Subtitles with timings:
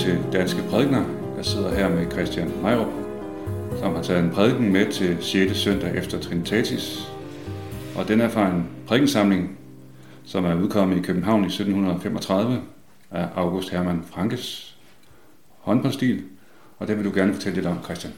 [0.00, 1.04] til Danske Prædikner.
[1.36, 2.92] Jeg sidder her med Christian Meirup,
[3.78, 5.58] som har taget en prædiken med til 6.
[5.58, 7.10] søndag efter Trinitatis.
[7.96, 9.58] Og den er fra en prædikensamling,
[10.24, 12.60] som er udkommet i København i 1735
[13.10, 14.76] af August Hermann Frankes
[15.58, 16.22] håndboldstil.
[16.78, 18.12] Og det vil du gerne fortælle lidt om, Christian.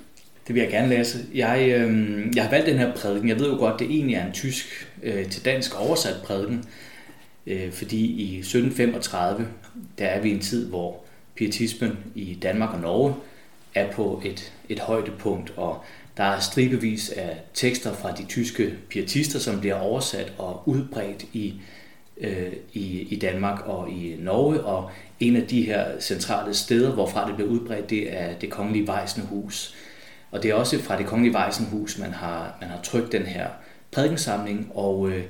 [0.47, 1.19] Det vil jeg gerne læse.
[1.35, 3.29] Jeg, øh, jeg har valgt den her prædiken.
[3.29, 6.65] Jeg ved jo godt, det egentlig er en tysk øh, til dansk oversat prædiken.
[7.47, 9.47] Øh, fordi i 1735,
[9.99, 11.02] der er vi i en tid, hvor
[11.35, 13.15] pietismen i Danmark og Norge
[13.75, 15.85] er på et, et højdepunkt, og
[16.17, 21.61] der er stribevis af tekster fra de tyske pietister, som bliver oversat og udbredt i,
[22.17, 27.27] øh, i, i Danmark og i Norge, og en af de her centrale steder, hvorfra
[27.27, 29.75] det bliver udbredt, det er det kongelige Vejsenhus.
[30.31, 33.49] Og det er også fra det kongelige Vejsenhus, man har, man har trykt den her
[33.91, 35.25] prædikensamling, og, øh,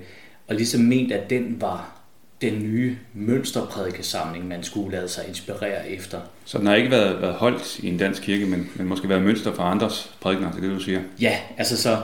[0.49, 2.02] og ligesom ment, at den var
[2.43, 6.21] den nye mønsterprædikesamling, man skulle lade sig inspirere efter.
[6.45, 9.23] Så den har ikke været, været holdt i en dansk kirke, men, men måske været
[9.23, 11.01] mønster for andres prædikener, det er det, du siger?
[11.21, 11.99] Ja, altså så,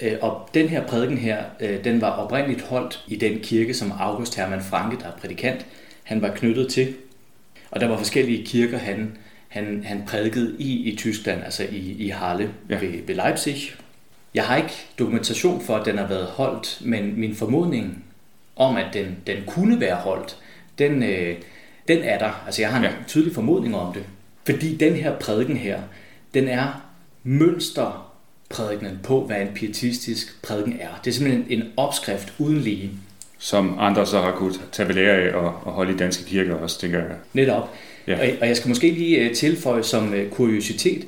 [0.00, 3.92] øh, og den her prædiken her, øh, den var oprindeligt holdt i den kirke, som
[3.98, 5.66] August Hermann Franke, der er prædikant,
[6.02, 6.94] han var knyttet til.
[7.70, 9.16] Og der var forskellige kirker, han,
[9.48, 12.78] han, han prædikede i i Tyskland, altså i, i Halle ja.
[12.78, 13.72] ved, ved Leipzig.
[14.34, 18.04] Jeg har ikke dokumentation for, at den har været holdt, men min formodning
[18.58, 20.36] om, at den, den kunne være holdt,
[20.78, 21.36] den, øh,
[21.88, 22.42] den er der.
[22.46, 22.90] Altså jeg har en ja.
[23.06, 24.02] tydelig formodning om det.
[24.46, 25.80] Fordi den her prædiken her,
[26.34, 26.82] den er
[27.24, 31.00] mønsterprædikenen på, hvad en pietistisk prædiken er.
[31.04, 32.90] Det er simpelthen en opskrift uden lige.
[33.38, 36.54] Som andre så har kunnet tage ved lære af og, og holde i danske kirker
[36.54, 37.16] også, tænker jeg.
[37.32, 37.70] Netop.
[38.06, 38.20] Ja.
[38.20, 41.06] Og, og jeg skal måske lige øh, tilføje som øh, kuriositet,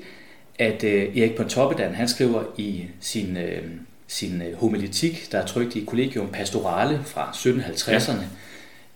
[0.59, 3.69] at uh, Erik Pontoppidan, han skriver i sin, uh,
[4.11, 8.23] sin øh, homiletik, der er trygt i Collegium Pastorale fra 1750'erne.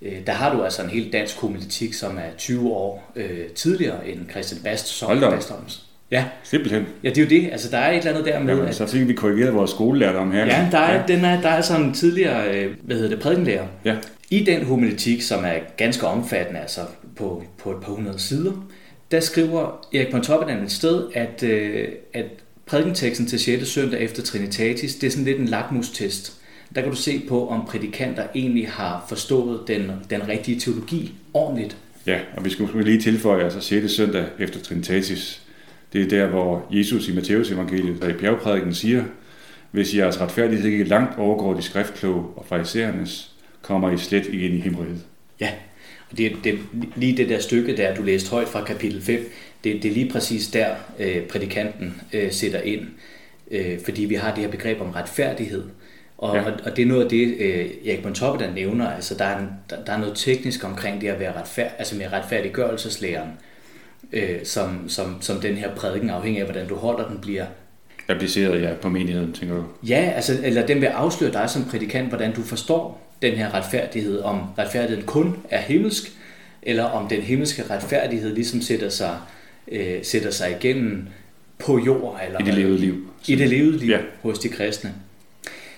[0.02, 0.08] Ja.
[0.08, 4.08] Øh, der har du altså en helt dansk homiletik, som er 20 år øh, tidligere
[4.08, 5.86] end Christian Bast som Bastholms.
[6.10, 6.24] Ja.
[6.42, 6.86] Simpelthen.
[7.04, 7.52] Ja, det er jo det.
[7.52, 8.56] Altså, der er et eller andet der med...
[8.56, 10.46] Jamen, så fik vi korrigeret vores skolelærdom her.
[10.46, 11.02] Ja, der er, ja.
[11.08, 13.66] Den er, der er sådan en tidligere, øh, hvad hedder det, prædikenlærer.
[13.84, 13.96] Ja.
[14.30, 16.80] I den homiletik, som er ganske omfattende, altså
[17.16, 18.52] på, på et par hundrede sider,
[19.10, 21.42] der skriver Erik Pontoppidan et sted, at,
[22.12, 22.26] at
[22.66, 23.68] Prædikenteksten til 6.
[23.68, 26.40] søndag efter Trinitatis, det er sådan lidt en lakmustest.
[26.74, 31.76] Der kan du se på, om prædikanter egentlig har forstået den, den rigtige teologi ordentligt.
[32.06, 33.92] Ja, og vi skal lige tilføje, altså 6.
[33.92, 35.42] søndag efter Trinitatis,
[35.92, 39.04] det er der, hvor Jesus i Matteus evangeliet, der i bjergprædiken siger,
[39.70, 43.30] hvis jeres retfærdighed ikke langt overgår de skriftkloge og fraiserernes,
[43.62, 45.00] kommer I slet ikke ind i himmeriget.
[45.40, 45.50] Ja,
[46.10, 46.58] og det, det,
[46.96, 49.30] lige det der stykke, der du læste højt fra kapitel 5,
[49.64, 52.86] det, det er lige præcis der, øh, prædikanten øh, sætter ind.
[53.50, 55.64] Øh, fordi vi har det her begreb om retfærdighed.
[56.18, 56.42] Og, ja.
[56.44, 58.90] og, og det er noget af det, øh, Erik Montoppe der nævner.
[58.90, 61.96] Altså, der, er en, der, der er noget teknisk omkring det at være retfærdig, altså
[61.96, 63.28] med retfærdiggørelseslæren,
[64.12, 67.44] øh, som, som, som den her prædiken, afhængig af hvordan du holder den, bliver
[68.08, 69.64] appliceret ja, på menigheden, tænker du?
[69.82, 74.20] Ja, altså, eller den vil afsløre dig som prædikant, hvordan du forstår den her retfærdighed,
[74.20, 76.12] om retfærdigheden kun er himmelsk,
[76.62, 79.43] eller om den himmelske retfærdighed ligesom sætter sig øh,
[80.02, 81.06] sætter sig igennem
[81.58, 82.20] på jord.
[82.26, 83.08] Eller, I det levede liv.
[83.28, 83.98] I det levede liv ja.
[84.22, 84.94] hos de kristne.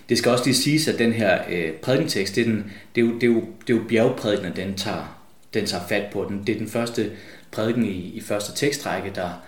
[0.08, 3.06] Det skal også lige siges, at den her øh, prædikentekst, det er, den, det, er
[3.06, 5.18] jo, det, er jo, det er jo bjergprædikenen, den tager,
[5.54, 6.26] den tager fat på.
[6.28, 7.10] Den, det er den første
[7.50, 9.42] prædiken i, i første tekstrække, der,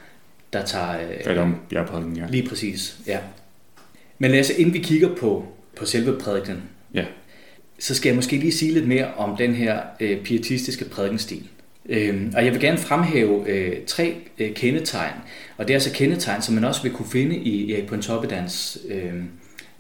[0.53, 1.00] der tager...
[1.00, 2.26] Øh, Fat om bjergprædiken, ja.
[2.28, 3.19] Lige præcis, ja.
[4.19, 6.62] Men altså, inden vi kigger på, på selve prædikenen,
[6.94, 7.05] ja.
[7.78, 11.49] så skal jeg måske lige sige lidt mere om den her øh, pietistiske prædikenstil.
[11.88, 15.15] Øh, og jeg vil gerne fremhæve øh, tre øh, kendetegn,
[15.56, 19.12] og det er altså kendetegn, som man også vil kunne finde i Erik Pontoppedans øh,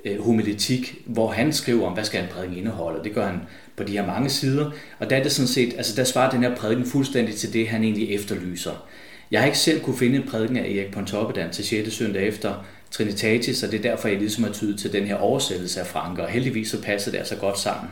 [0.04, 3.04] øh, homiletik, hvor han skriver om, hvad skal en prædiken indeholde.
[3.04, 3.40] Det gør han
[3.76, 6.42] på de her mange sider, og der er det sådan set, altså der svarer den
[6.42, 8.88] her prædiken fuldstændig til det, han egentlig efterlyser.
[9.30, 11.92] Jeg har ikke selv kunne finde en prædiken af Erik Pontoppidan til 6.
[11.92, 15.80] søndag efter Trinitatis, og det er derfor, jeg ligesom har tydet til den her oversættelse
[15.80, 17.90] af Franke, og heldigvis så passer det altså godt sammen.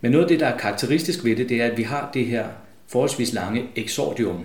[0.00, 2.26] Men noget af det, der er karakteristisk ved det, det er, at vi har det
[2.26, 2.44] her
[2.92, 4.44] forholdsvis lange exordium,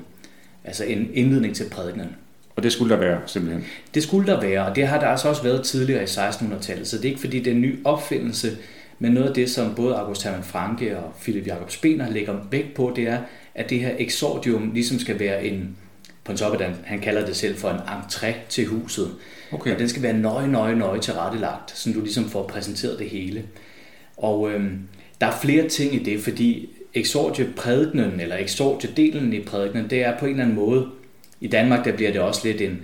[0.63, 2.15] altså en indledning til prædikenen.
[2.55, 3.65] Og det skulle der være, simpelthen?
[3.93, 6.97] Det skulle der være, og det har der altså også været tidligere i 1600-tallet, så
[6.97, 8.57] det er ikke fordi, det er en ny opfindelse,
[8.99, 12.73] men noget af det, som både August Hermann Franke og Philip Jakob Spener lægger vægt
[12.73, 13.19] på, det er,
[13.55, 15.77] at det her exordium ligesom skal være en,
[16.23, 19.11] på en toppe, han kalder det selv for en entré til huset.
[19.51, 19.73] Okay.
[19.73, 23.43] Og den skal være nøje, nøje, nøje tilrettelagt, så du ligesom får præsenteret det hele.
[24.17, 24.79] Og øhm,
[25.21, 30.25] der er flere ting i det, fordi exordieprædikenen, eller exordiedelen i prædikenen, det er på
[30.25, 30.87] en eller anden måde,
[31.41, 32.81] i Danmark der bliver det også lidt en,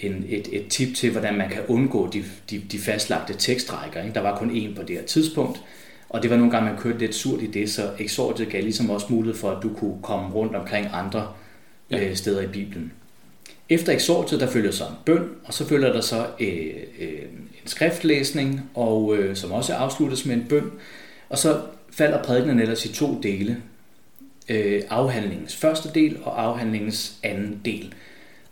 [0.00, 4.02] en, et, et tip til, hvordan man kan undgå de, de, de fastlagte tekstrækker.
[4.02, 4.14] Ikke?
[4.14, 5.62] Der var kun én på det her tidspunkt,
[6.08, 8.90] og det var nogle gange, man kørte lidt surt i det, så exordiet gav ligesom
[8.90, 11.28] også mulighed for, at du kunne komme rundt omkring andre
[11.90, 12.04] ja.
[12.04, 12.92] øh, steder i Bibelen.
[13.68, 16.66] Efter eksortet, der følger så en bøn, og så følger der så øh,
[17.00, 20.70] øh, en skriftlæsning, og øh, som også afsluttes med en bøn.
[21.28, 21.60] Og så
[21.92, 23.56] falder prædikenen ellers i to dele.
[24.48, 27.94] Øh, afhandlingens første del og afhandlingens anden del.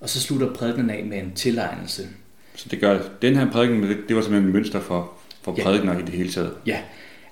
[0.00, 2.08] Og så slutter prædikenen af med en tilegnelse.
[2.54, 5.62] Så det gør den her prædiken, det var simpelthen et mønster for, for ja.
[5.62, 6.52] prædikener i det hele taget?
[6.66, 6.81] Ja,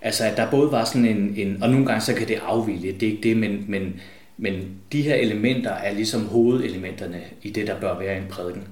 [0.03, 2.93] altså at der både var sådan en, en, og nogle gange så kan det afvige
[2.93, 4.01] det er ikke det, men, men,
[4.37, 8.65] men de her elementer er ligesom hovedelementerne i det, der bør være en prædiken.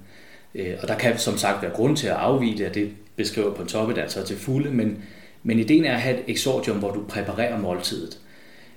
[0.54, 3.54] Øh, og der kan som sagt være grund til at afvige det, og det beskriver
[3.54, 5.02] på toppet altså til fulde, men,
[5.46, 8.18] men ideen er at have et exordium, hvor du præparerer måltidet.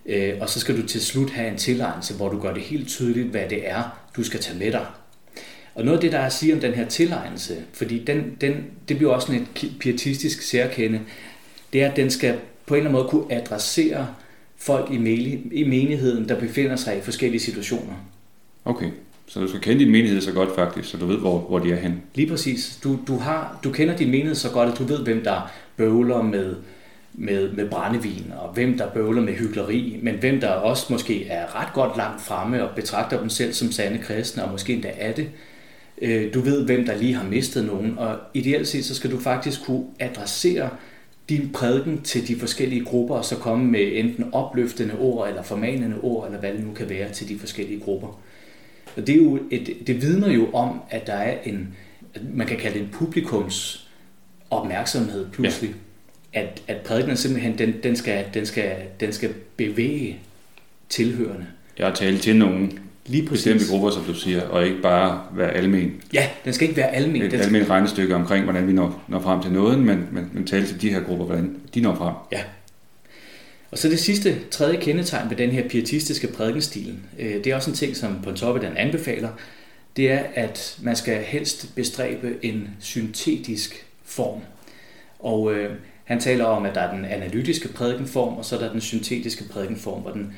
[0.06, 2.88] Øh, og så skal du til slut have en tilegnelse, hvor du gør det helt
[2.88, 3.83] tydeligt, hvad det er,
[4.16, 4.86] du skal tage med dig.
[5.75, 8.54] Og noget af det, der er at sige om den her tilegnelse, fordi den, den,
[8.89, 11.00] det bliver også sådan et pietistisk særkende,
[11.74, 14.07] det er, at den skal på en eller anden måde kunne adressere
[14.57, 14.95] folk i,
[15.51, 17.94] i menigheden, der befinder sig i forskellige situationer.
[18.66, 18.89] Okay,
[19.27, 21.71] så du skal kende din menighed så godt faktisk, så du ved, hvor, hvor de
[21.71, 22.01] er hen.
[22.16, 22.80] Lige præcis.
[22.83, 26.22] Du, du, har, du kender din menighed så godt, at du ved, hvem der bøvler
[26.22, 26.56] med,
[27.14, 31.62] med, med brændevin, og hvem der bøvler med hyggeleri, men hvem der også måske er
[31.62, 35.12] ret godt langt fremme og betragter dem selv som sande kristne, og måske endda er
[35.12, 35.30] det.
[36.02, 39.20] Øh, du ved, hvem der lige har mistet nogen, og ideelt set, så skal du
[39.20, 40.70] faktisk kunne adressere
[41.30, 46.00] din prædiken til de forskellige grupper, og så komme med enten opløftende ord, eller formanende
[46.02, 48.20] ord, eller hvad det nu kan være til de forskellige grupper.
[48.98, 51.76] Og det, er jo et, det vidner jo om, at der er en,
[52.34, 53.88] man kan kalde det en publikums
[54.50, 55.69] opmærksomhed pludselig.
[56.34, 56.42] Ja.
[56.42, 60.19] At, at prædikenen simpelthen, den, den, skal, den, skal, den skal bevæge
[60.90, 61.46] tilhørende.
[61.78, 63.46] Jeg har talt til nogen Lige præcis.
[63.46, 66.01] bestemte grupper, som du siger, og ikke bare være almen.
[66.13, 67.22] Ja, den skal ikke være almen.
[67.22, 70.68] Et almen regnestykke omkring, hvordan vi når, når frem til noget, men, men, men tale
[70.68, 72.13] til de her grupper, hvordan de når frem.
[72.31, 72.42] Ja.
[73.72, 77.69] Og så det sidste, tredje kendetegn ved den her pietistiske prædikenstil, øh, det er også
[77.69, 79.30] en ting, som Pontoppidan den anbefaler,
[79.98, 84.39] det er, at man skal helst bestræbe en syntetisk form.
[85.19, 88.71] Og øh, han taler om, at der er den analytiske prædikenform, og så er der
[88.71, 90.33] den syntetiske prædikenform, hvor den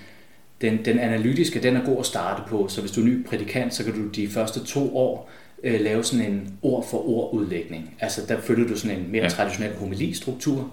[0.61, 3.73] den, den analytiske, den er god at starte på, så hvis du er ny prædikant,
[3.73, 5.29] så kan du de første to år
[5.63, 7.95] øh, lave sådan en ord for ord udlægning.
[7.99, 9.29] Altså der følger du sådan en mere ja.
[9.29, 10.71] traditionel homilistruktur.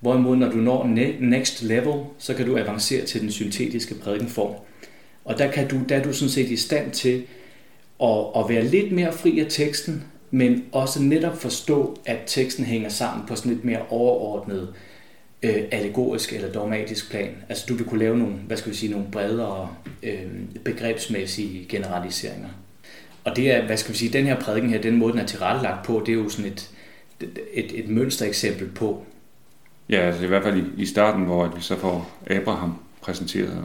[0.00, 0.86] Hvorimod når du når
[1.20, 4.54] next level, så kan du avancere til den syntetiske prædikenform.
[5.24, 7.22] Og der, kan du, der er du sådan set i stand til
[8.02, 10.04] at, at være lidt mere fri af teksten,
[10.36, 14.74] men også netop forstå, at teksten hænger sammen på sådan et mere overordnet
[15.42, 17.36] øh, allegorisk eller dogmatisk plan.
[17.48, 19.68] Altså du vil kunne lave nogle, hvad skal vi sige, nogle bredere
[20.02, 20.26] øh,
[20.64, 22.48] begrebsmæssige generaliseringer.
[23.24, 25.26] Og det er, hvad skal vi sige, den her prædiken her, den måde den er
[25.26, 26.70] tilrettelagt på, det er jo sådan et,
[27.52, 29.06] et, et mønstereksempel på.
[29.88, 33.64] Ja, altså i hvert fald i, i starten, hvor vi så får Abraham præsenteret.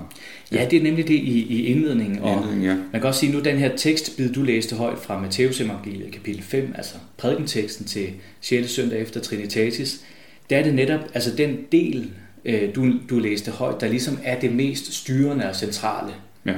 [0.51, 2.19] Ja, det er nemlig det i, i indledningen.
[2.19, 2.75] Og indledningen ja.
[2.91, 6.43] Man kan også sige, nu den her tekstbid, du læste højt fra Matteus evangeliet, kapitel
[6.43, 8.09] 5, altså prædikenteksten til
[8.41, 8.71] 6.
[8.71, 10.01] søndag efter Trinitatis,
[10.49, 12.11] der er det netop altså den del,
[12.45, 16.13] øh, du, du læste højt, der ligesom er det mest styrende og centrale.
[16.45, 16.53] Ja.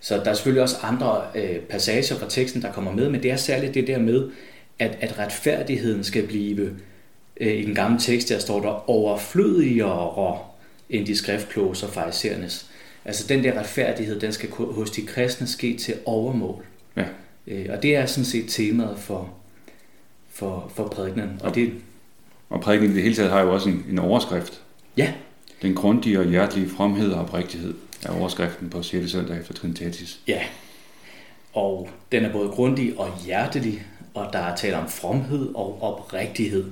[0.00, 3.30] Så der er selvfølgelig også andre øh, passager fra teksten, der kommer med, men det
[3.30, 4.28] er særligt det der med,
[4.78, 6.70] at, at retfærdigheden skal blive,
[7.40, 10.53] øh, i den gamle tekst, der står der, overflødigere
[10.90, 12.70] end de skriftkloge og fejsernes.
[13.04, 16.64] Altså den der retfærdighed, den skal hos de kristne ske til overmål.
[16.96, 17.04] Ja.
[17.46, 19.34] Øh, og det er sådan set temaet for,
[20.30, 21.40] for, for prædikenen.
[21.42, 21.72] Og det,
[22.50, 24.62] og prædiken i det hele taget har jo også en, en overskrift.
[24.96, 25.12] Ja.
[25.62, 29.10] Den grundige og hjertelige fromhed og oprigtighed er overskriften på 6.
[29.10, 30.20] søndag efter Trinitatis.
[30.28, 30.42] Ja,
[31.52, 36.64] og den er både grundig og hjertelig, og der er tale om fromhed og oprigtighed.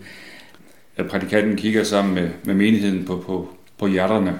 [0.96, 3.48] At prædikanten kigger sammen med, med menigheden på, på,
[3.78, 4.38] på hjerterne.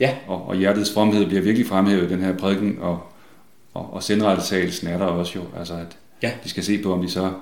[0.00, 0.14] Ja.
[0.26, 3.02] Og, og hjertets fromhed bliver virkelig fremhævet i den her prædiken, og,
[3.74, 5.44] og, og sendrettelsagelsen er der også jo.
[5.58, 6.30] Altså at ja.
[6.44, 7.32] de skal se på, om de så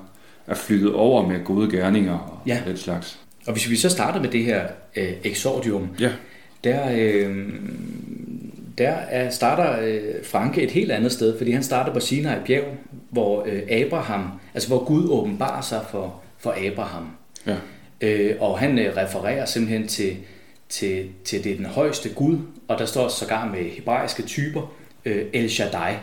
[0.46, 2.62] er flyttet over med gode gerninger og ja.
[2.66, 3.18] den slags.
[3.46, 6.10] Og hvis vi så starter med det her øh, exordium, ja.
[6.64, 7.36] der, øh,
[8.78, 12.64] der er, starter øh, Franke et helt andet sted, fordi han starter på Sinai bjerg,
[13.10, 17.06] hvor øh, Abraham, altså hvor Gud åbenbarer sig for, for Abraham.
[17.46, 17.56] Ja.
[18.00, 20.16] Øh, og han øh, refererer simpelthen til,
[20.72, 22.38] til, til det den højeste Gud,
[22.68, 24.72] og der står sågar med hebraiske typer,
[25.04, 25.94] øh, El Shaddai,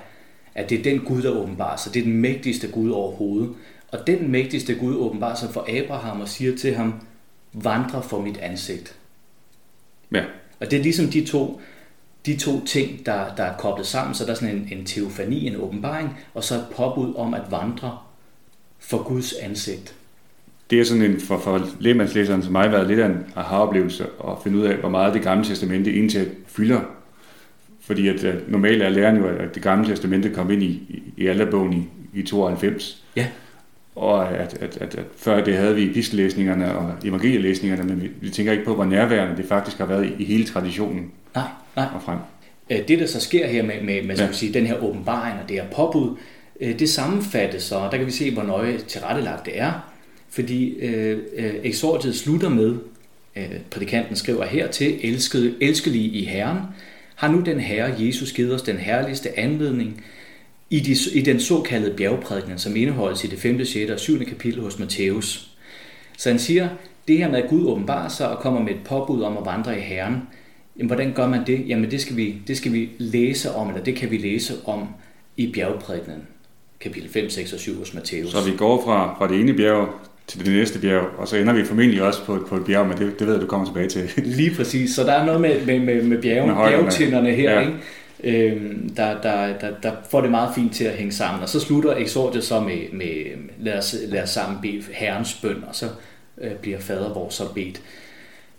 [0.56, 1.94] at det er den Gud, der åbenbarer sig.
[1.94, 3.56] Det er den mægtigste Gud overhovedet.
[3.92, 6.94] Og den mægtigste Gud åbenbarer sig for Abraham og siger til ham,
[7.54, 8.96] vandre for mit ansigt.
[10.12, 10.24] Ja.
[10.60, 11.62] Og det er ligesom de to,
[12.26, 14.16] de to ting, der, der er koblet sammen.
[14.16, 17.52] Så der er sådan en, en teofani, en åbenbaring, og så et påbud om at
[17.52, 17.98] vandre
[18.80, 19.96] for Guds ansigt.
[20.70, 24.34] Det er sådan en, for, for lægemandslæseren som mig, været lidt af en aha-oplevelse at
[24.44, 26.80] finde ud af, hvor meget det gamle testamente indtil fylder
[27.82, 31.04] Fordi at, at normalt er læren jo, at det gamle testamente kom ind i, i,
[31.18, 31.74] i alderbogen
[32.14, 33.04] i, i 92.
[33.16, 33.28] Ja.
[33.96, 38.30] Og at, at, at, at før det havde vi epistellæsningerne og evangelielæsningerne, men vi, vi
[38.30, 41.44] tænker ikke på, hvor nærværende det faktisk har været i, i hele traditionen Nej,
[41.76, 41.86] nej.
[41.96, 42.18] og frem.
[42.70, 44.26] Øh, Det, der så sker her med, med, med skal Ja.
[44.26, 44.32] ja.
[44.32, 46.18] sige, den her åbenbaring og det her påbud,
[46.62, 49.72] øh, det sammenfattes så, og der kan vi se, hvor nøje tilrettelagt det er.
[50.30, 52.76] Fordi øh, øh, eksortiet slutter med,
[53.36, 56.58] øh, prædikanten skriver hertil, elskede, elskelige i Herren,
[57.16, 60.04] har nu den Herre Jesus givet os den herligste anledning
[60.70, 63.92] i, de, i den såkaldte bjergprædiken, som indeholdes i det 5., 6.
[63.92, 64.26] og 7.
[64.26, 65.50] kapitel hos Matthæus.
[66.18, 66.70] Så han siger,
[67.08, 69.78] det her med, at Gud åbenbarer sig og kommer med et påbud om at vandre
[69.78, 70.16] i Herren,
[70.78, 71.68] jamen, hvordan gør man det?
[71.68, 74.88] Jamen det skal, vi, det skal vi læse om, eller det kan vi læse om
[75.38, 76.28] i bjergprædiken
[76.80, 78.32] kapitel 5, 6 og 7 hos Matthæus.
[78.32, 79.90] Så vi går fra, fra det ene bjerg
[80.30, 82.88] til det næste bjerg, og så ender vi formentlig også på, et- på et bjerg,
[82.88, 84.10] men det, det ved jeg, du kommer tilbage til.
[84.38, 84.96] Lige præcis.
[84.96, 87.60] Så der er noget med, med, med, med bjerg, Med bjergtinderne her, Ja.
[87.60, 87.74] ikke?
[88.24, 91.44] Øhm, der, der, der, der får det meget fint til at hænge sammen.
[91.44, 93.10] Og så slutter eksortet så med, med
[93.60, 95.86] lad, os, lad os sammen bede herrens bøn, og så
[96.42, 97.82] øh, bliver fader vor så bedt.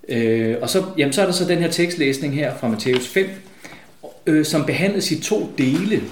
[0.08, 3.26] Øh, og så, jamen, så er der så den her tekstlæsning her fra Matthæus 5,
[4.26, 6.02] øh, som behandles i to dele.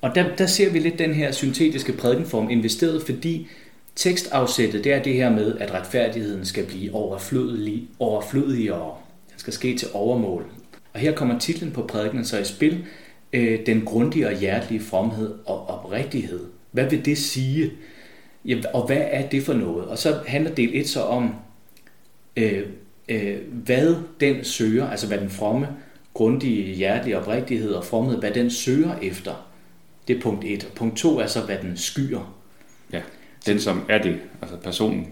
[0.00, 3.48] Og der, der ser vi lidt den her syntetiske prædikenform investeret, fordi
[3.96, 8.94] tekstafsættet, det er det her med, at retfærdigheden skal blive overflødig, overflødigere.
[9.30, 10.44] Den skal ske til overmål.
[10.92, 12.84] Og her kommer titlen på prædikenen så i spil,
[13.32, 16.46] øh, den grundige og hjertelige fromhed og oprigtighed.
[16.72, 17.72] Hvad vil det sige?
[18.44, 19.86] Ja, og hvad er det for noget?
[19.86, 21.34] Og så handler del 1 så om,
[22.36, 22.62] øh,
[23.08, 25.68] øh, hvad den søger, altså hvad den fromme,
[26.14, 29.46] grundige, hjertelige oprigtighed og fromhed, hvad den søger efter.
[30.08, 30.68] Det er punkt 1.
[30.76, 32.39] Punkt 2 er så, hvad den skyer
[33.46, 35.06] den som er det, altså personen.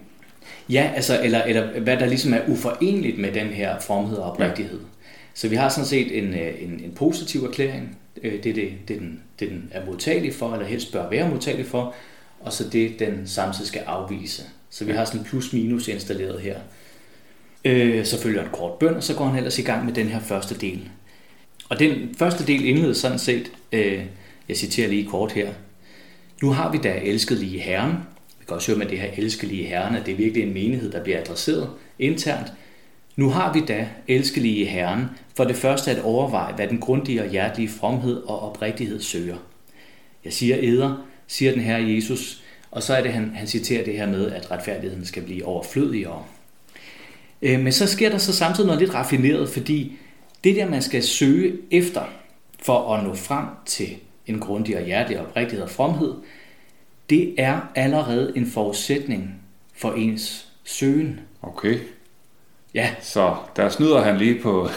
[0.69, 4.79] Ja, altså, eller, eller hvad der ligesom er uforenligt med den her fromhed og oprigtighed.
[4.79, 4.85] Ja.
[5.35, 7.99] Så vi har sådan set en, øh, en, en positiv erklæring.
[8.23, 11.29] Øh, Det er det, det, den, det, den er modtagelig for, eller helst bør være
[11.29, 11.95] modtagelig for,
[12.41, 14.43] og så det, den samtidig skal afvise.
[14.71, 16.57] Så vi har sådan plus-minus installeret her.
[17.65, 20.07] Øh, så følger en kort bøn, og så går han ellers i gang med den
[20.07, 20.89] her første del.
[21.69, 24.03] Og den første del indleder sådan set, øh,
[24.49, 25.49] jeg citerer lige kort her,
[26.43, 27.95] nu har vi da elskelige Herren.
[28.49, 31.21] Kan også høre med det her elskelige herrene, det er virkelig en menighed, der bliver
[31.21, 32.53] adresseret internt.
[33.17, 35.05] Nu har vi da elskelige Herren
[35.37, 39.37] for det første at overveje, hvad den grundige og hjertelige fromhed og oprigtighed søger.
[40.25, 43.95] Jeg siger eder, siger den herre Jesus, og så er det, han, han citerer det
[43.95, 46.25] her med, at retfærdigheden skal blive overflødigere.
[47.43, 49.93] Øh, Men så sker der så samtidig noget lidt raffineret, fordi
[50.45, 52.03] det der, man skal søge efter
[52.63, 56.15] for at nå frem til en grundig og hjertelig oprigtighed og fromhed,
[57.11, 59.35] det er allerede en forudsætning
[59.75, 61.21] for ens søgen.
[61.43, 61.79] Okay,
[62.75, 64.69] Ja, så der snyder han lige på...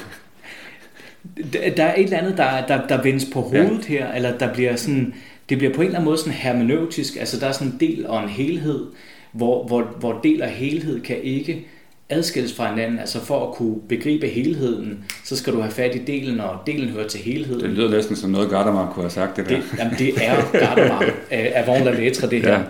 [1.52, 3.94] der er et eller andet, der, der, der vendes på hovedet ja.
[3.94, 5.14] her, eller der bliver sådan,
[5.50, 8.08] det bliver på en eller anden måde sådan hermeneutisk, altså der er sådan en del
[8.08, 8.88] og en helhed,
[9.32, 11.68] hvor, hvor, hvor del og helhed kan ikke
[12.12, 13.00] adskilles fra hinanden.
[13.00, 16.90] Altså for at kunne begribe helheden, så skal du have fat i delen, og delen
[16.90, 17.62] hører til helheden.
[17.64, 19.56] Det lyder næsten som noget, Gardamar kunne have sagt, det der.
[19.56, 22.64] Det, jamen, det er Gardemar af avant la lettre, det her.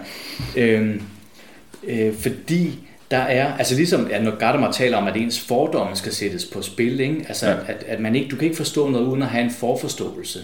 [0.55, 0.67] Ja.
[0.67, 1.01] Øhm,
[1.87, 2.79] øh, fordi
[3.11, 6.61] der er, altså ligesom ja, når Gardemar taler om, at ens fordomme skal sættes på
[6.61, 7.25] spil, ikke?
[7.27, 7.55] Altså, ja.
[7.67, 10.39] at, at man ikke, du kan ikke forstå noget uden at have en forforståelse.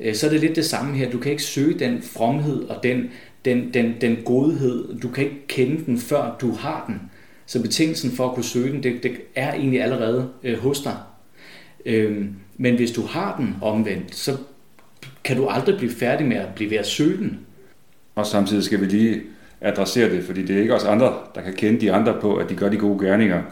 [0.00, 1.10] Øh, så er det lidt det samme her.
[1.10, 3.10] Du kan ikke søge den fromhed og den,
[3.44, 5.00] den, den, den godhed.
[5.00, 7.09] Du kan ikke kende den, før du har den.
[7.50, 10.96] Så betingelsen for at kunne søge den, det, det er egentlig allerede øh, hos dig.
[11.86, 14.36] Øhm, men hvis du har den omvendt, så
[15.24, 17.38] kan du aldrig blive færdig med at blive ved at søge den.
[18.14, 19.20] Og samtidig skal vi lige
[19.60, 22.50] adressere det, fordi det er ikke os andre, der kan kende de andre på, at
[22.50, 23.42] de gør de gode gerninger.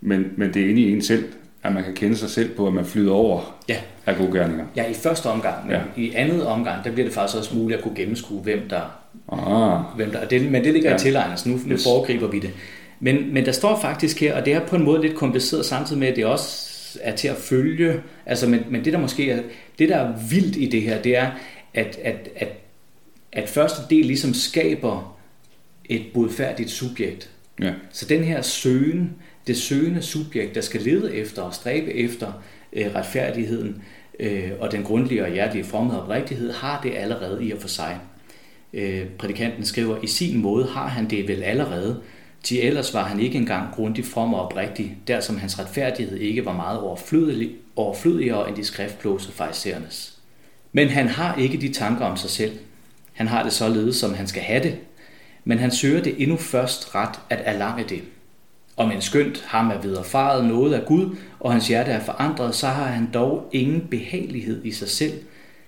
[0.00, 1.24] Men, men det er inde i en selv,
[1.62, 4.64] at man kan kende sig selv på, at man flyder over Ja, af gode gerninger.
[4.76, 5.80] ja i første omgang, men Ja.
[5.96, 8.80] i andet omgang, der bliver det faktisk også muligt at kunne gennemskue, hvem der...
[9.32, 10.96] Ah, Hvem der og det, men det ligger ja.
[10.96, 12.50] I tilegnelsen, nu, nu foregriber vi det.
[13.00, 15.98] Men, men der står faktisk her, og det er på en måde lidt kompliceret, samtidig
[16.00, 16.70] med, at det også
[17.02, 18.02] er til at følge.
[18.26, 19.42] Altså, men, men det der måske er,
[19.78, 21.30] det der er vildt i det her, det er,
[21.74, 22.48] at, at, at,
[23.32, 25.16] at første del ligesom skaber
[25.84, 27.30] et bodfærdigt subjekt.
[27.60, 27.72] ja.
[27.90, 29.12] Så den her søgen,
[29.46, 33.82] det søgende subjekt, der skal lede efter og stræbe efter øh, retfærdigheden
[34.20, 37.68] øh, og den grundlige og hjertelige fromhed og oprigtighed, har det allerede i og for
[37.68, 37.98] sig.
[38.72, 42.00] Øh, prædikanten skriver, i sin måde har han det vel allerede,
[42.44, 46.44] til ellers var han ikke engang grundig from og oprigtig, der som hans retfærdighed ikke
[46.44, 50.18] var meget overflødig, overflødigere end de skriftlåse fejsernes.
[50.72, 52.52] Men han har ikke de tanker om sig selv.
[53.12, 54.78] Han har det således, som han skal have det,
[55.44, 58.02] men han søger det endnu først ret at erlange det.
[58.76, 62.66] Om en skønt ham er viderefaret noget af Gud, og hans hjerte er forandret, så
[62.66, 65.12] har han dog ingen behagelighed i sig selv.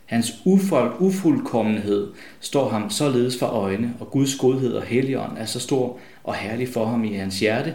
[0.06, 2.09] Hans ufolk, ufuldkommenhed
[2.40, 6.68] står ham således for øjne, og Guds godhed og helligånd er så stor og herlig
[6.68, 7.75] for ham i hans hjerte,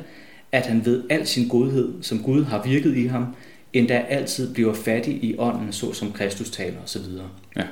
[0.52, 3.36] at han ved al sin godhed, som Gud har virket i ham,
[3.74, 7.02] endda altid bliver fattig i ånden, så som Kristus taler osv.
[7.56, 7.64] Ja.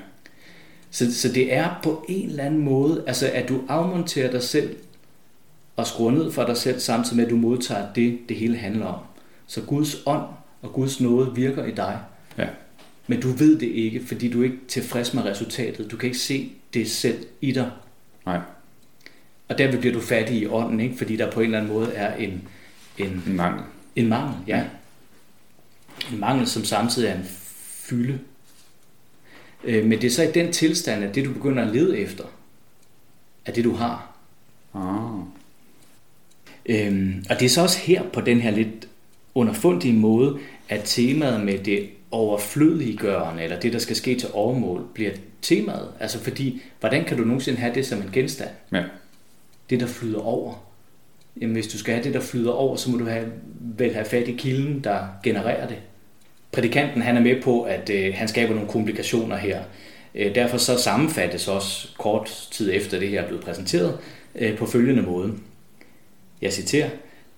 [0.92, 4.76] Så, så det er på en eller anden måde, altså at du afmonterer dig selv
[5.76, 8.86] og skruer ned for dig selv, samtidig med at du modtager det, det hele handler
[8.86, 9.00] om.
[9.48, 10.24] Så Guds ånd
[10.62, 12.00] og Guds nåde virker i dig.
[12.38, 12.48] Ja.
[13.08, 15.92] Men du ved det ikke, fordi du er ikke tilfreds med resultatet.
[15.92, 17.72] Du kan ikke se det selv i dig.
[18.26, 18.40] Nej.
[19.50, 20.98] Og derved bliver du fattig i ånden, ikke?
[20.98, 22.48] fordi der på en eller anden måde er en,
[22.98, 23.64] en, En mangel.
[23.96, 24.34] en mangel.
[24.48, 24.64] Ja.
[26.14, 27.26] En mangel, som samtidig er en
[27.60, 28.20] fylde.
[29.64, 32.24] Øh, Men det er så i den tilstand, at det du begynder at lede efter,
[33.46, 34.12] er det du har.
[34.74, 35.20] Ah.
[36.66, 38.88] Øhm, og det er så også her på den her lidt
[39.36, 40.40] underfundige måde,
[40.70, 45.90] at temaet med det overflødiggørende, eller det, der skal ske til overmål, bliver temaet.
[46.00, 48.50] Altså fordi, hvordan kan du nogensinde have det som en genstand?
[48.72, 48.84] Ja.
[49.70, 50.70] Det, der flyder over.
[51.42, 54.06] Jamen, hvis du skal have det, der flyder over, så må du have, vel have
[54.06, 55.78] fat i kilden, der genererer det.
[56.52, 59.64] Prædikanten han er med på, at øh, han skaber nogle komplikationer her.
[60.16, 63.98] Øh, derfor så sammenfattes også kort tid efter det her er blevet præsenteret
[64.36, 65.34] øh, på følgende måde.
[66.42, 66.90] Jeg citerer,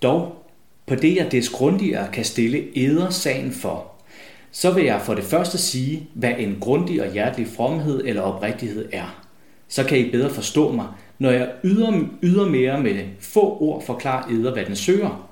[0.01, 0.41] dog
[0.85, 3.91] på det jeg des grundigere kan stille eder sagen for,
[4.51, 8.89] så vil jeg for det første sige, hvad en grundig og hjertelig fromhed eller oprigtighed
[8.91, 9.25] er.
[9.67, 10.88] Så kan I bedre forstå mig,
[11.22, 15.30] når jeg yder, yder mere med få ord forklarer eder, hvad den søger.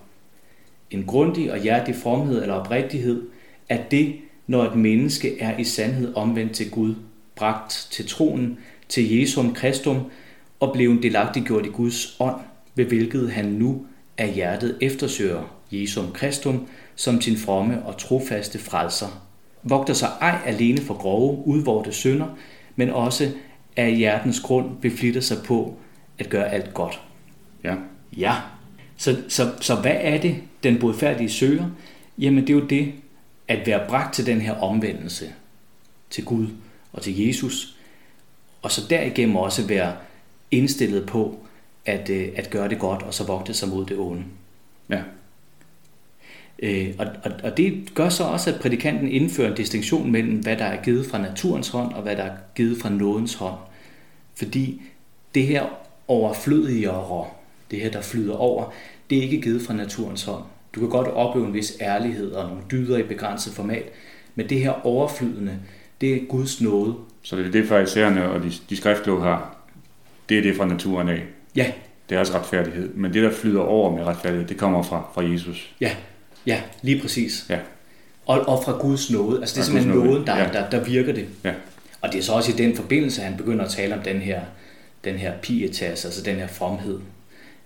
[0.92, 3.24] En grundig og hjertelig fromhed eller oprigtighed
[3.70, 4.16] er det,
[4.48, 6.96] når et menneske er i sandhed omvendt til Gud,
[7.36, 8.58] bragt til troen,
[8.90, 9.98] til Jesum Kristum
[10.60, 12.36] og blevet delagtiggjort i Guds ånd,
[12.76, 13.86] ved hvilket han nu
[14.18, 19.28] af hjertet eftersøger Jesum Kristum som sin fromme og trofaste frelser.
[19.64, 22.28] Vogter sig ej alene for grove, udvorte synder,
[22.76, 23.32] men også
[23.80, 25.78] af hjertens grund beflitter sig på
[26.20, 27.02] at gøre alt godt.
[27.64, 27.76] Ja.
[28.18, 28.36] Ja,
[28.98, 31.70] så, så, så hvad er det, den bodfærdige søger?
[32.18, 32.94] Jamen det er jo det,
[33.48, 35.34] at være bragt til den her omvendelse
[36.10, 36.48] til Gud
[36.94, 37.76] og til Jesus,
[38.62, 39.94] og så derigennem også være
[40.52, 41.40] indstillet på
[41.86, 44.24] at, øh, at gøre det godt, og så vogte sig mod det onde.
[44.90, 45.02] Ja.
[46.60, 50.58] Øh, og, og, og det gør så også, at prædikanten indfører en distinktion mellem, hvad
[50.58, 53.60] der er givet fra naturens hånd, og hvad der er givet fra nådens hånd.
[54.40, 54.82] Fordi
[55.36, 55.66] det her
[56.08, 57.26] overflødigere,
[57.72, 58.74] det her, der flyder over,
[59.10, 60.44] det er ikke givet fra naturens hånd.
[60.76, 63.84] Du kan godt opleve en vis ærlighed og nogle dyder i begrænset format,
[64.36, 65.60] men det her overflydende,
[66.02, 66.96] det er Guds nåde.
[67.24, 69.56] Så det er det, farisæerne og de, de skriftlov har.
[70.30, 71.24] Det er det fra naturen af.
[71.56, 71.72] Ja,
[72.10, 72.94] Det er også retfærdighed.
[72.94, 75.76] Men det, der flyder over med retfærdighed, det kommer fra, fra Jesus.
[75.82, 75.92] ja,
[76.46, 77.46] ja, lige præcis.
[77.50, 77.60] Ja.
[78.26, 79.40] Og, og fra Guds nåde.
[79.40, 80.50] Altså det er Fra simpelthen nåden, der, ja.
[80.54, 81.26] der, der virker det.
[81.44, 81.54] Ja.
[82.02, 84.22] Og det er så også i den forbindelse, at han begynder at tale om den
[84.22, 84.42] her,
[85.04, 87.00] den her pietas, altså den her fromhed.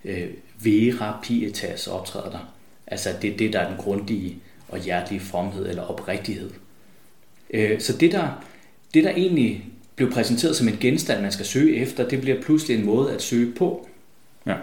[0.04, 0.28] Øh,
[0.62, 2.54] vera pietas optræder der.
[2.86, 6.50] Altså det er det, der er den grundige og hjertelige fromhed eller oprigtighed.
[7.50, 8.44] Øh, så det der,
[8.94, 9.64] det, der egentlig
[9.96, 13.22] blev præsenteret som en genstand, man skal søge efter, det bliver pludselig en måde at
[13.22, 13.88] søge på.
[14.46, 14.54] Ja.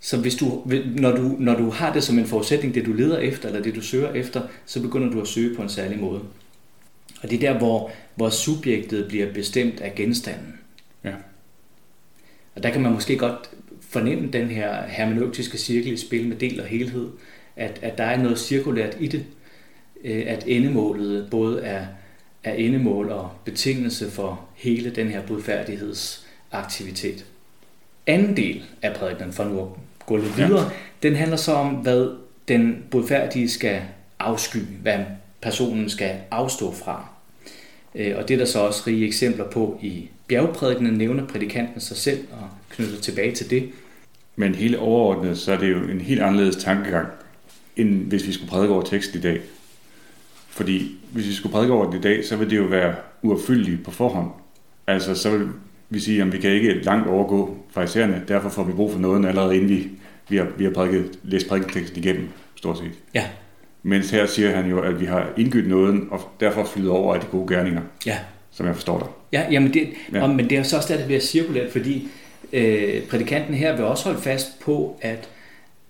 [0.00, 0.62] Så hvis du,
[0.96, 3.74] når, du, når du har det som en forudsætning, det du leder efter, eller det
[3.74, 6.20] du søger efter, så begynder du at søge på en særlig måde.
[7.24, 10.58] Og det er der, hvor, hvor subjektet bliver bestemt af genstanden.
[11.04, 11.12] Ja.
[12.54, 16.60] Og der kan man måske godt fornemme den her hermeneutiske cirkel i spil med del
[16.60, 17.08] og helhed,
[17.56, 19.24] at, at der er noget cirkulært i det,
[20.04, 21.86] øh, at endemålet både er,
[22.44, 27.24] er endemål og betingelse for hele den her budfærdighedsaktivitet.
[28.06, 29.66] Anden del af prædikenen, for nu at
[30.06, 30.46] gå lidt Ja.
[30.46, 30.70] videre,
[31.02, 32.08] den handler så om, hvad
[32.48, 33.82] den budfærdige skal
[34.18, 34.98] afsky, hvad
[35.42, 37.13] personen skal afstå fra.
[37.94, 41.96] Øh, Og det er der så også rige eksempler på i bjergprædikenen, nævner prædikanten sig
[41.96, 43.70] selv og knytter tilbage til det.
[44.36, 47.08] Men helt overordnet, så er det jo en helt anderledes tankegang,
[47.76, 49.40] end hvis vi skulle prædike over teksten i dag.
[50.48, 53.84] Fordi hvis vi skulle prædike over den i dag, så vil det jo være uopfyldeligt
[53.84, 54.30] på forhånd.
[54.86, 55.48] Altså, så vil
[55.90, 59.26] vi sige, at vi kan ikke langt overgå farisæerne, derfor får vi brug for noget
[59.26, 59.88] allerede inden vi,
[60.28, 62.92] vi har, vi har prædiket, læst prædiketeksten igennem, stort set.
[63.14, 63.24] Ja,
[63.86, 67.20] Mens her siger han jo, at vi har indgydt nåden, og derfor flyder over af
[67.20, 68.18] de gode gerninger, ja.
[68.50, 69.08] som jeg forstår dig.
[69.32, 70.22] Ja, jamen det, Ja.
[70.22, 72.08] Og, men det er så også der, det bliver cirkulært, fordi
[72.52, 75.28] øh, prædikanten her vil også holde fast på, at,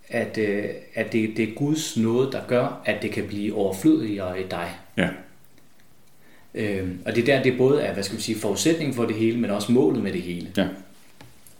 [0.09, 4.41] at, øh, at det, det er Guds nåde, der gør, at det kan blive overflødigere
[4.41, 4.71] i dig.
[4.97, 5.09] Ja,
[6.55, 9.17] Øh, og det er der, det både er, hvad skal vi sige, forudsætning for det
[9.17, 10.49] hele, men også målet med det hele.
[10.57, 10.67] ja,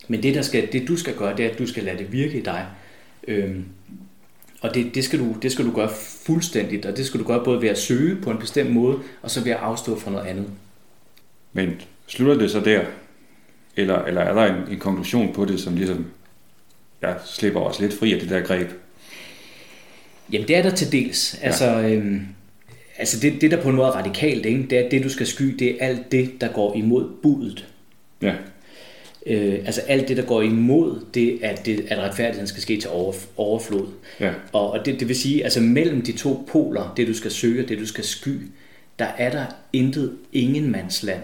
[0.09, 2.13] Men det, der skal, det du skal gøre, det er, at du skal lade det
[2.13, 2.67] virke i dig.
[3.29, 3.65] Øhm,
[4.65, 5.91] Og det, det, skal du, det skal du gøre
[6.27, 9.31] fuldstændigt, og det skal du gøre både ved at søge på en bestemt måde, og
[9.31, 10.47] så ved at afstå fra noget andet.
[11.53, 12.83] Men slutter det så der?
[13.77, 16.07] Eller, eller er der en, en konklusion på det, som ligesom
[17.03, 18.69] jeg slipper også lidt fri af det der greb?
[20.33, 21.39] Jamen det er der til dels.
[21.41, 21.47] Ja.
[21.47, 22.27] Altså, øhm,
[22.99, 24.67] altså det, det der på en måde er radikalt, ikke?
[24.71, 27.67] det er, at det du skal sky, det er alt det, der går imod budet.
[28.23, 28.35] Ja.
[29.27, 32.91] Øh, altså alt det, der går imod det, at, det, at retfærdigheden skal ske til
[32.91, 33.87] over, overflod.
[34.21, 34.33] Ja.
[34.53, 37.63] Og, og det, det vil sige, altså mellem de to poler, det du skal søge
[37.63, 38.41] og det du skal sky,
[38.99, 41.23] der er der intet ingenmandsland.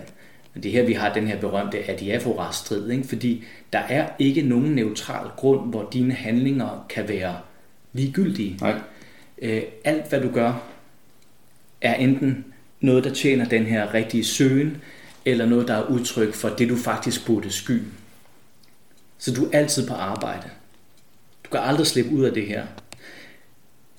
[0.55, 3.09] Men det er her, vi har den her berømte adiaphora-strid, ikke?
[3.09, 7.37] fordi der er ikke nogen neutral grund, hvor dine handlinger kan være
[7.93, 8.57] ligegyldige.
[8.61, 8.75] Nej.
[9.43, 10.63] Øh, alt, hvad du gør,
[11.81, 12.45] er enten
[12.81, 14.77] noget, der tjener den her rigtige søgen,
[15.25, 17.83] eller noget, der er udtryk for det, du faktisk burde sky.
[19.19, 20.51] Så du er altid på arbejde.
[21.45, 22.67] Du kan aldrig slippe ud af det her.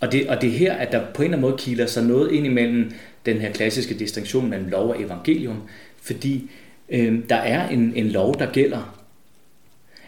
[0.01, 2.03] Og det, og det er her, at der på en eller anden måde kiler sig
[2.03, 2.91] noget ind imellem
[3.25, 5.61] den her klassiske distinktion mellem lov og evangelium,
[6.01, 6.51] fordi
[6.89, 8.97] øh, der er en, en lov, der gælder.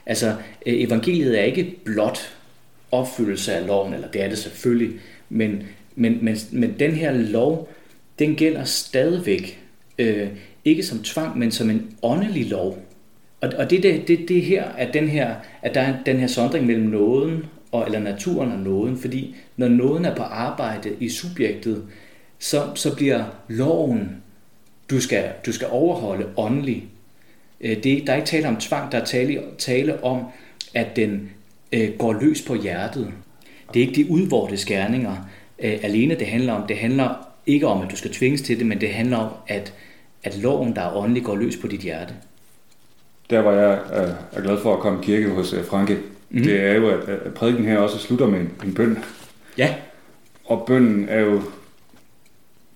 [0.05, 0.27] Altså,
[0.65, 2.35] øh, evangeliet er ikke blot
[2.91, 4.99] opfyldelse af loven, eller det er det selvfølgelig,
[5.29, 5.63] men,
[5.95, 7.69] men, men, men den her lov,
[8.19, 9.59] den gælder stadigvæk,
[9.97, 10.27] øh,
[10.65, 12.77] ikke som tvang, men som en åndelig lov.
[13.41, 16.27] Og, og det, det, det, det her, at, den her, at der er den her
[16.27, 21.09] sondring mellem nåden, og, eller naturen og nåden, fordi når nåden er på arbejde i
[21.09, 21.83] subjektet,
[22.39, 24.23] så, så bliver loven,
[24.89, 26.85] du skal, du skal overholde åndelig.
[27.61, 30.23] Øh, det, der er ikke tale om tvang, der er tale, tale om,
[30.73, 31.29] at den
[31.71, 33.11] øh, går løs på hjertet.
[33.73, 36.67] Det er ikke de udvorte skærninger øh, alene, det handler om.
[36.67, 39.73] Det handler ikke om, at du skal tvinges til det, men det handler om, at,
[40.23, 42.13] at loven, der er åndelig, går løs på dit hjerte.
[43.29, 43.79] Der hvor jeg
[44.31, 45.97] er glad for at komme i kirke hos Franke,
[46.29, 46.43] mm.
[46.43, 48.97] det er jo, at prædiken her også slutter med en, en bøn.
[49.57, 49.75] Ja.
[50.45, 51.41] Og bønnen er jo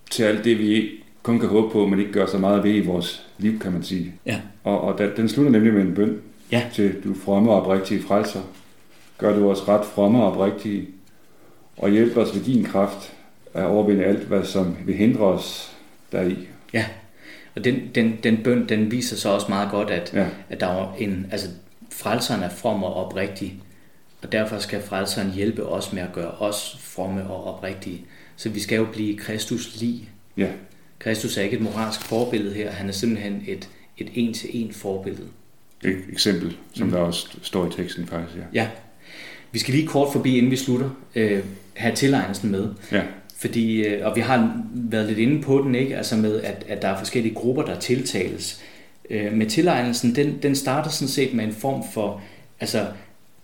[0.10, 0.89] til alt det, vi
[1.23, 3.83] kun kan håbe på, men ikke gør så meget ved i vores liv, kan man
[3.83, 4.13] sige.
[4.25, 4.41] Ja.
[4.63, 6.63] Og, og den slutter nemlig med en bøn ja.
[6.73, 8.41] til du fromme og oprigtige frelser.
[9.17, 10.88] Gør du os ret fromme og oprigtige,
[11.77, 13.13] og hjælp os ved din kraft
[13.53, 15.77] at overvinde alt, hvad som vil hindre os
[16.12, 16.47] deri.
[16.73, 16.86] Ja,
[17.58, 20.28] og den, den, den bøn, den viser så også meget godt, at, ja.
[20.50, 21.48] at der er en, altså
[21.91, 23.62] frelseren er from og oprigtig,
[24.22, 28.06] og derfor skal frelseren hjælpe os med at gøre os fromme og oprigtige.
[28.36, 30.10] Så vi skal jo blive Kristus lige.
[30.38, 30.48] Ja.
[31.00, 35.28] Kristus er ikke et moralsk forbillede her, han er simpelthen et, et en-til-en forbillede.
[35.84, 36.93] Et eksempel, som mm.
[36.93, 38.38] der også står i teksten faktisk.
[38.38, 38.43] Ja.
[38.54, 38.70] ja.
[39.52, 41.43] Vi skal lige kort forbi, inden vi slutter, øh,
[41.74, 42.70] have tilegnelsen med.
[42.91, 43.04] Ja.
[43.38, 45.97] Fordi, øh, og vi har været lidt inde på den, ikke?
[45.97, 48.62] Altså med, at, at der er forskellige grupper, der tiltales.
[49.10, 52.21] Øh, med tilegnelsen, den, den starter sådan set med en form for
[52.60, 52.86] altså,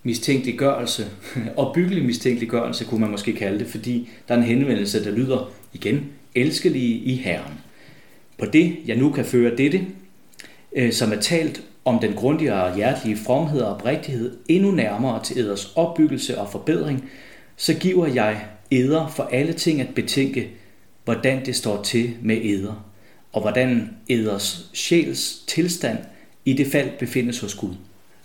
[0.03, 1.05] mistænkeliggørelse,
[1.57, 5.51] og byggelig mistænkeliggørelse kunne man måske kalde det, fordi der er en henvendelse, der lyder
[5.73, 7.53] igen, elskelige i Herren.
[8.37, 9.81] På det, jeg nu kan føre dette,
[10.75, 15.39] øh, som er talt om den grundige og hjertelige fromhed og oprigtighed endnu nærmere til
[15.39, 17.09] eders opbyggelse og forbedring,
[17.55, 18.45] så giver jeg
[18.77, 20.49] æder for alle ting at betænke,
[21.05, 22.85] hvordan det står til med æder,
[23.33, 25.97] og hvordan æders sjæls tilstand
[26.45, 27.73] i det fald befindes hos Gud.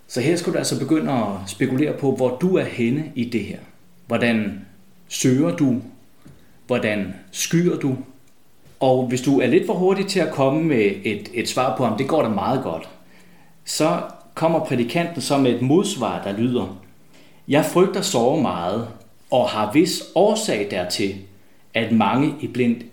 [0.07, 3.45] Så her skal du altså begynde at spekulere på, hvor du er henne i det
[3.45, 3.59] her.
[4.07, 4.61] Hvordan
[5.09, 5.83] søger du?
[6.67, 7.97] Hvordan skyer du?
[8.81, 11.85] Og hvis du er lidt for hurtig til at komme med et, et svar på,
[11.85, 12.89] om det går da meget godt,
[13.65, 14.01] så
[14.35, 16.81] kommer prædikanten så med et modsvar, der lyder,
[17.49, 18.89] Jeg frygter så meget,
[19.31, 21.17] og har vis årsag dertil,
[21.75, 22.85] at mange iblandt,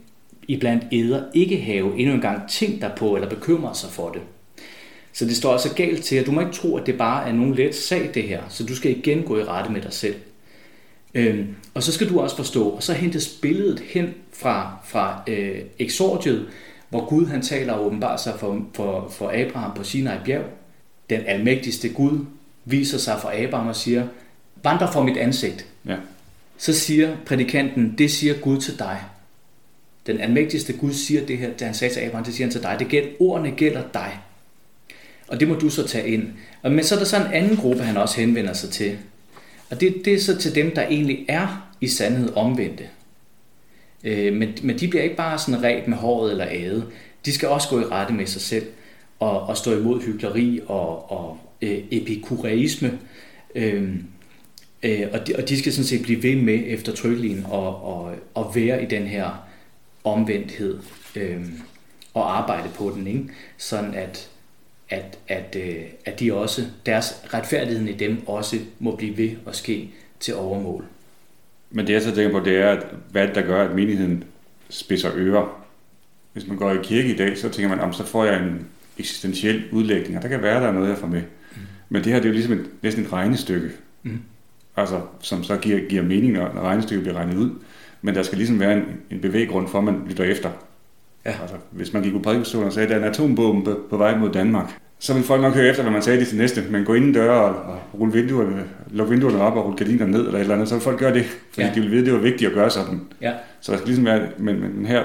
[0.48, 4.22] iblandt æder ikke have endnu engang tænkt derpå eller bekymrer sig for det.
[5.14, 7.34] Så det står altså galt til, at du må ikke tro, at det bare er
[7.34, 8.42] nogen let sag, det her.
[8.50, 10.16] Så du skal igen gå i rette med dig selv.
[11.14, 15.62] Øhm, og så skal du også forstå, og så hentes billedet hen fra, fra øh,
[15.80, 16.48] exordiet,
[16.90, 20.44] hvor Gud han taler og åbenbart sig for, for, for Abraham på Sinai bjerg.
[21.10, 22.26] Den almægtigste Gud
[22.66, 24.08] viser sig for Abraham og siger,
[24.64, 25.66] vandre for mit ansigt.
[25.86, 25.96] Ja.
[26.58, 29.02] Så siger prædikanten, det siger Gud til dig.
[30.08, 32.64] Den almægtigste Gud siger det her, da han sagde til Abraham, det siger han til
[32.64, 32.76] dig.
[32.80, 34.20] Det gælder, ordene gælder dig.
[35.28, 36.28] Og det må du så tage ind.
[36.64, 38.98] Men så er der så en anden gruppe, han også henvender sig til.
[39.70, 42.84] Og det, det er så til dem, der egentlig er i sandhed omvendte.
[44.04, 46.86] Øh, men, men de bliver ikke bare sådan ret med håret eller æde.
[47.26, 48.66] De skal også gå i rette med sig selv
[49.20, 53.00] og, og stå imod hykleri og, og øh, epikureisme.
[53.56, 53.96] Øh,
[54.86, 58.56] øh, og, de, og de skal sådan set blive ved med eftertrykkeligheden og, og, og
[58.56, 59.48] være i den her
[60.04, 60.80] omvendthed
[61.16, 61.46] øh,
[62.14, 63.30] og arbejde på den, ikke?
[63.58, 64.30] sådan at
[64.90, 69.56] at, at, øh, at de også, deres retfærdigheden i dem også må blive ved at
[69.56, 70.86] ske til overmål.
[71.72, 74.24] Men det jeg så tænker på, det er, at hvad der gør, at menigheden
[74.70, 75.66] spidser ører.
[76.34, 78.68] Hvis man går i kirke i dag, så tænker man, så får jeg en
[78.98, 81.22] eksistentiel udlægning, og der kan være, der er noget, jeg får med.
[81.22, 81.58] Mm.
[81.90, 83.70] Men det her, det er jo ligesom et, næsten et regnestykke.
[84.04, 84.20] Mm.
[84.78, 87.50] Altså, som så giver, giver mening, når regnestykket bliver regnet ud.
[88.02, 90.50] Men der skal ligesom være en, en bevæggrund for, at man lytter efter.
[91.26, 91.36] Ja.
[91.42, 94.18] Altså, hvis man gik på prædikestolen og sagde, at der er en atombombe på vej
[94.18, 96.64] mod Danmark, så vil folk nok høre efter, hvad man sagde det til næste.
[96.70, 100.20] Men gå ind døre og, og rulle vinduerne, lukke vinduerne op og rulle gardinerne ned,
[100.20, 101.74] eller et eller andet, så vil folk gøre det, fordi ja.
[101.76, 103.02] de vil vide, at det var vigtigt at gøre sådan.
[103.22, 103.34] Ja.
[103.62, 105.04] Så der skal ligesom være, men, men her,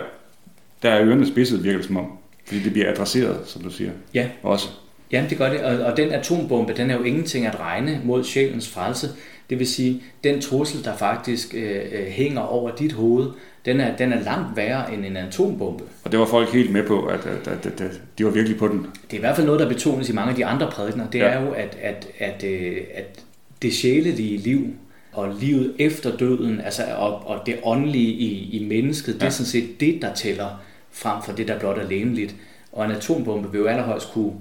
[0.83, 2.07] der er ørerne spidset, virker det som om.
[2.47, 3.91] Fordi det bliver adresseret, som du siger.
[4.15, 4.29] Ja.
[4.43, 4.69] Også.
[5.13, 5.61] Ja, det gør det.
[5.61, 9.09] Og, og den atombombe, den er jo ingenting at regne mod sjælens frelse.
[9.51, 13.31] Det vil sige, den trussel, der faktisk øh, øh, hænger over dit hoved,
[13.65, 15.85] den er, den er langt værre end en atombombe.
[16.05, 18.59] Og det var folk helt med på, at, at, at, at, at de var virkelig
[18.59, 18.79] på den.
[18.79, 21.11] Det er i hvert fald noget, der betones i mange af de andre prædikener.
[21.11, 21.25] Det ja.
[21.25, 23.25] er jo, at, at, at, øh, at
[23.63, 24.67] det sjælelige liv
[25.13, 29.19] og livet efter døden, altså og, og det åndelige i, i mennesket, ja.
[29.19, 32.35] det er sådan set det, der tæller frem for det, der blot er læneligt.
[32.73, 34.33] Og en atombombe vil jo allerhøjst kunne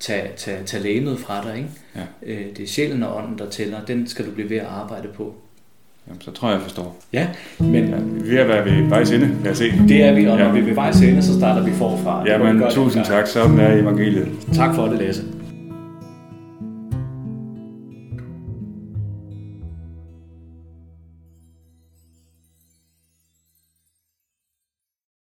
[0.00, 1.56] tage, tage, tage lægemet fra dig.
[1.56, 1.68] Ikke?
[1.96, 2.32] Ja.
[2.32, 3.84] Øh, det er sjælen og ånden, der tæller.
[3.84, 5.34] Den skal du blive ved at arbejde på.
[6.08, 6.96] Jamen, så tror jeg, jeg forstår.
[7.12, 7.28] Ja,
[7.58, 7.88] men...
[7.88, 9.72] Ja, vi er ved at være ved vejs ende, lad os se.
[9.88, 10.52] Det er vi, og når ja.
[10.52, 12.24] vi er ved vejs ende, så starter vi forfra.
[12.26, 13.26] Ja, men tusind tak.
[13.26, 14.28] Sådan er evangeliet.
[14.54, 15.22] Tak for det, Lasse.